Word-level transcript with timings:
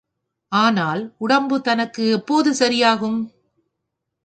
ஆனால் 0.51 1.01
உடம்பு 1.17 1.61
தனக்கு 1.61 2.03
எப்போது 2.09 2.51
சரியாகும்? 2.53 3.19